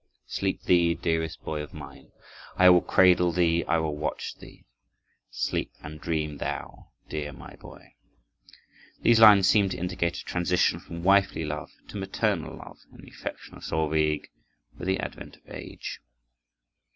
Sleep 0.25 0.63
thee, 0.63 0.95
dearest 0.95 1.43
boy 1.43 1.61
of 1.61 1.75
mine! 1.75 2.11
I 2.57 2.71
will 2.71 2.81
cradle 2.81 3.31
thee, 3.31 3.63
I 3.65 3.77
will 3.77 3.95
watch 3.95 4.33
thee. 4.39 4.65
Sleep 5.29 5.71
and 5.83 6.01
dream 6.01 6.37
thou, 6.37 6.87
dear 7.07 7.31
my 7.31 7.55
boy!" 7.57 7.93
These 9.03 9.19
lines 9.19 9.47
seem 9.47 9.69
to 9.69 9.77
indicate 9.77 10.17
a 10.17 10.25
transition 10.25 10.79
from 10.79 11.03
wifely 11.03 11.45
love 11.45 11.69
to 11.89 11.97
maternal 11.97 12.57
love 12.57 12.79
in 12.91 13.01
the 13.01 13.11
affection 13.11 13.53
of 13.57 13.63
Solveig, 13.63 14.31
with 14.75 14.87
the 14.87 14.99
advent 14.99 15.35
of 15.37 15.43
age. 15.51 16.01